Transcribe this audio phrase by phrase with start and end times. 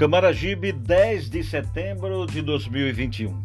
[0.00, 3.38] Camaragibe, 10 de setembro de 2021.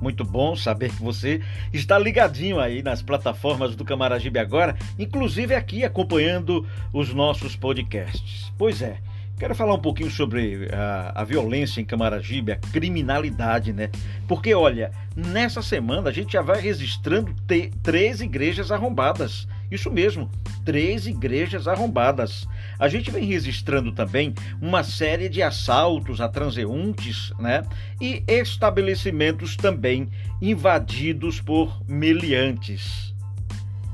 [0.00, 1.42] Muito bom saber que você
[1.74, 8.50] está ligadinho aí nas plataformas do Camaragibe agora, inclusive aqui acompanhando os nossos podcasts.
[8.56, 8.96] Pois é,
[9.38, 13.90] quero falar um pouquinho sobre a, a violência em Camaragibe, a criminalidade, né?
[14.26, 17.36] Porque olha, nessa semana a gente já vai registrando
[17.82, 19.46] três igrejas arrombadas.
[19.70, 20.28] Isso mesmo,
[20.64, 22.48] três igrejas arrombadas.
[22.78, 27.62] A gente vem registrando também uma série de assaltos a transeuntes, né?
[28.00, 30.08] E estabelecimentos também
[30.42, 33.14] invadidos por meliantes.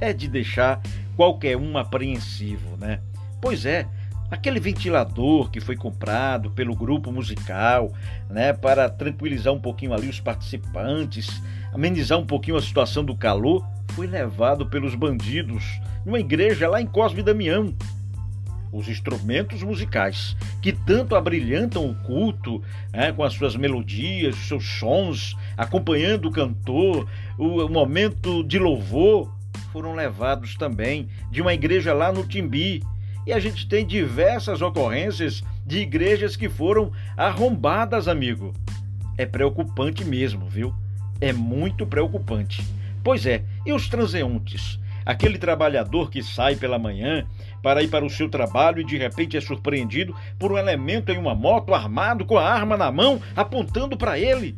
[0.00, 0.80] É de deixar
[1.16, 3.00] qualquer um apreensivo, né?
[3.40, 3.86] Pois é,
[4.30, 7.92] aquele ventilador que foi comprado pelo grupo musical,
[8.28, 13.64] né, para tranquilizar um pouquinho ali os participantes, amenizar um pouquinho a situação do calor,
[13.94, 17.72] foi levado pelos bandidos numa igreja lá em Cosme Damião.
[18.72, 22.60] Os instrumentos musicais que tanto abrilhantam o culto,
[22.92, 29.32] né, com as suas melodias, os seus sons, acompanhando o cantor, o momento de louvor,
[29.72, 32.82] foram levados também de uma igreja lá no Timbi.
[33.24, 38.52] E a gente tem diversas ocorrências de igrejas que foram arrombadas, amigo.
[39.16, 40.74] É preocupante mesmo, viu?
[41.20, 42.60] É muito preocupante.
[43.04, 44.80] Pois é, e os transeuntes?
[45.04, 47.26] Aquele trabalhador que sai pela manhã
[47.62, 51.18] para ir para o seu trabalho e de repente é surpreendido por um elemento em
[51.18, 54.56] uma moto armado com a arma na mão apontando para ele.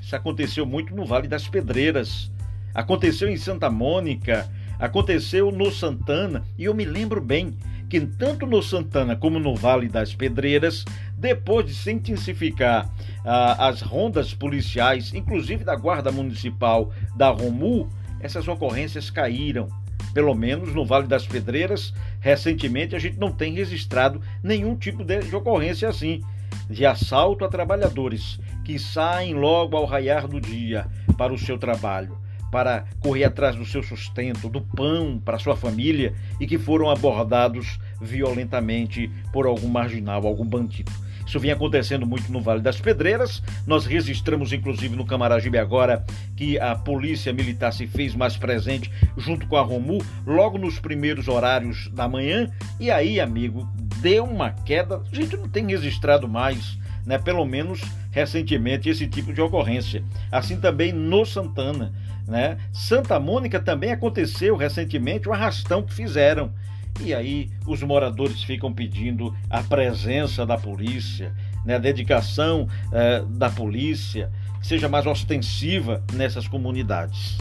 [0.00, 2.32] Isso aconteceu muito no Vale das Pedreiras.
[2.74, 7.54] Aconteceu em Santa Mônica, aconteceu no Santana, e eu me lembro bem
[7.88, 10.84] que tanto no Santana como no Vale das Pedreiras,
[11.16, 12.90] depois de se intensificar
[13.24, 17.88] ah, as rondas policiais, inclusive da Guarda Municipal da Romu,
[18.20, 19.68] essas ocorrências caíram.
[20.12, 25.20] Pelo menos no Vale das Pedreiras, recentemente a gente não tem registrado nenhum tipo de,
[25.20, 26.22] de ocorrência assim,
[26.70, 30.86] de assalto a trabalhadores que saem logo ao raiar do dia
[31.18, 32.16] para o seu trabalho,
[32.54, 37.80] para correr atrás do seu sustento, do pão para sua família e que foram abordados
[38.00, 40.92] violentamente por algum marginal, algum bandido.
[41.26, 43.42] Isso vinha acontecendo muito no Vale das Pedreiras.
[43.66, 46.04] Nós registramos, inclusive, no Camaragibe agora,
[46.36, 51.26] que a polícia militar se fez mais presente junto com a Romu, logo nos primeiros
[51.26, 52.48] horários da manhã.
[52.78, 53.68] E aí, amigo,
[54.00, 55.02] deu uma queda.
[55.10, 57.18] A gente não tem registrado mais, né?
[57.18, 57.80] Pelo menos
[58.14, 60.04] recentemente, esse tipo de ocorrência.
[60.30, 61.92] Assim também no Santana.
[62.26, 62.56] Né?
[62.72, 66.52] Santa Mônica também aconteceu recentemente o um arrastão que fizeram.
[67.00, 71.34] E aí os moradores ficam pedindo a presença da polícia,
[71.64, 74.30] né, a dedicação eh, da polícia,
[74.60, 77.36] que seja mais ostensiva nessas comunidades.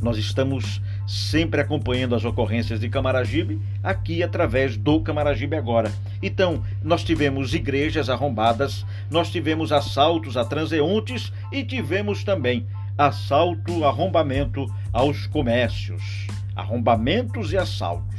[0.00, 5.90] Nós estamos sempre acompanhando as ocorrências de Camaragibe aqui através do Camaragibe Agora.
[6.22, 12.66] Então, nós tivemos igrejas arrombadas, nós tivemos assaltos a transeuntes e tivemos também
[12.98, 16.26] assalto, arrombamento aos comércios.
[16.56, 18.18] Arrombamentos e assaltos.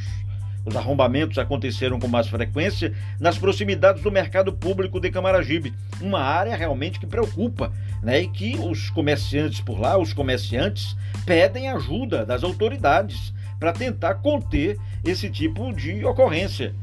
[0.65, 6.55] Os arrombamentos aconteceram com mais frequência nas proximidades do mercado público de Camaragibe, uma área
[6.55, 8.21] realmente que preocupa, né?
[8.21, 14.77] E que os comerciantes por lá, os comerciantes, pedem ajuda das autoridades para tentar conter
[15.03, 16.73] esse tipo de ocorrência.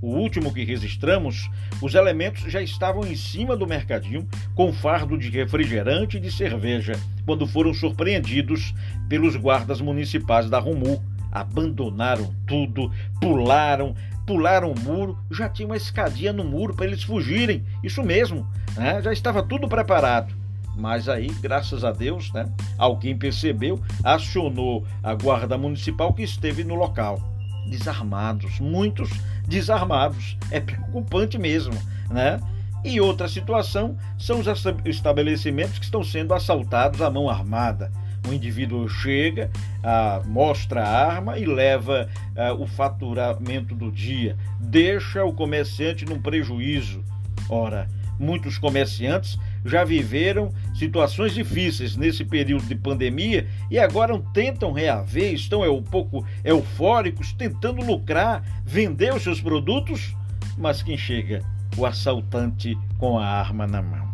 [0.00, 1.48] O último que registramos,
[1.80, 6.92] os elementos já estavam em cima do mercadinho com fardo de refrigerante e de cerveja,
[7.24, 8.74] quando foram surpreendidos
[9.08, 11.02] pelos guardas municipais da Romu
[11.34, 17.64] abandonaram tudo, pularam, pularam o muro, já tinha uma escadinha no muro para eles fugirem.
[17.82, 18.46] Isso mesmo,
[18.76, 19.02] né?
[19.02, 20.32] já estava tudo preparado.
[20.76, 22.46] Mas aí, graças a Deus, né,
[22.76, 27.20] alguém percebeu, acionou a guarda municipal que esteve no local.
[27.66, 29.10] Desarmados, muitos
[29.46, 30.36] desarmados.
[30.50, 31.74] É preocupante mesmo,
[32.10, 32.40] né?
[32.84, 34.46] E outra situação são os
[34.84, 37.90] estabelecimentos que estão sendo assaltados à mão armada
[38.28, 39.50] o indivíduo chega,
[39.82, 46.20] ah, mostra a arma e leva ah, o faturamento do dia, deixa o comerciante num
[46.20, 47.04] prejuízo.
[47.48, 47.88] Ora,
[48.18, 55.64] muitos comerciantes já viveram situações difíceis nesse período de pandemia e agora tentam reaver, estão
[55.64, 60.14] é, um pouco eufóricos, tentando lucrar, vender os seus produtos,
[60.58, 61.42] mas quem chega?
[61.76, 64.08] O assaltante com a arma na mão.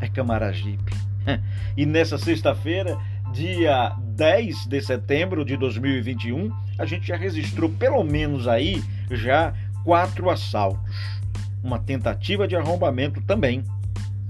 [0.00, 0.92] É Camaragipe.
[1.74, 2.98] E nessa sexta-feira
[3.32, 9.54] dia 10 de setembro de 2021, a gente já registrou pelo menos aí já
[9.84, 10.94] quatro assaltos,
[11.62, 13.64] uma tentativa de arrombamento também.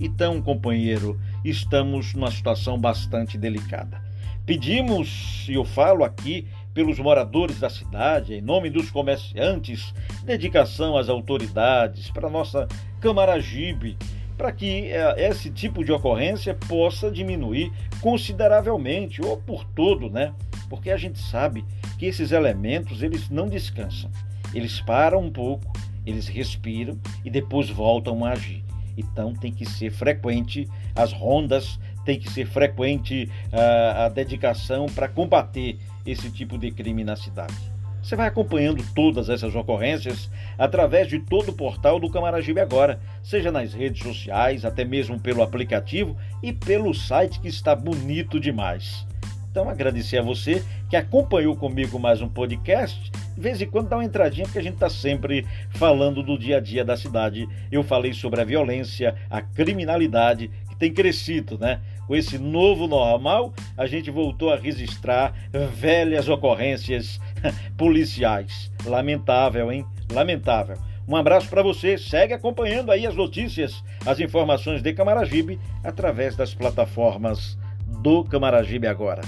[0.04, 4.02] Então, companheiro, estamos numa situação bastante delicada.
[4.44, 9.94] Pedimos, e eu falo aqui pelos moradores da cidade, em nome dos comerciantes,
[10.25, 12.66] dedicação às autoridades, para nossa
[13.00, 13.96] Camaragibe,
[14.37, 17.70] para que é, esse tipo de ocorrência possa diminuir
[18.00, 20.34] consideravelmente ou por todo, né?
[20.69, 21.64] Porque a gente sabe
[21.96, 24.10] que esses elementos eles não descansam.
[24.52, 25.72] Eles param um pouco,
[26.05, 28.64] eles respiram e depois voltam a agir.
[28.97, 35.09] Então tem que ser frequente as rondas, tem que ser frequente a, a dedicação para
[35.09, 37.73] combater esse tipo de crime na cidade.
[38.03, 40.29] Você vai acompanhando todas essas ocorrências
[40.59, 45.41] através de todo o portal do Camaragibe Agora, seja nas redes sociais, até mesmo pelo
[45.41, 49.06] aplicativo e pelo site que está bonito demais.
[49.53, 53.12] Então, agradecer a você que acompanhou comigo mais um podcast.
[53.34, 56.58] De vez em quando dá uma entradinha, porque a gente está sempre falando do dia
[56.58, 57.49] a dia da cidade.
[57.70, 61.81] Eu falei sobre a violência, a criminalidade que tem crescido, né?
[62.06, 65.34] Com esse novo normal, a gente voltou a registrar
[65.75, 67.20] velhas ocorrências
[67.76, 68.70] policiais.
[68.84, 69.87] Lamentável, hein?
[70.12, 70.76] Lamentável.
[71.06, 71.99] Um abraço para você.
[71.99, 77.58] Segue acompanhando aí as notícias, as informações de Camaragibe através das plataformas
[78.02, 79.23] do Camaragibe agora.